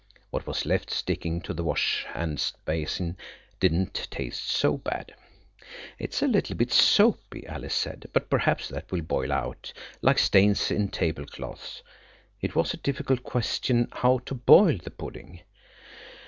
[0.31, 3.17] What was left sticking to the wash hand basin
[3.59, 5.13] did not taste so bad.
[5.99, 10.71] "It's a little bit soapy," Alice said, "but perhaps that will boil out; like stains
[10.71, 11.83] in table cloths."
[12.41, 15.41] It was a difficult question how to boil the pudding.